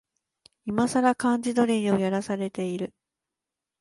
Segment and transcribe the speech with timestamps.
[0.65, 2.91] いまさら漢字ドリルをやらされてる